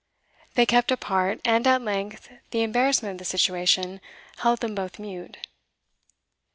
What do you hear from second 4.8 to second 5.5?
mute.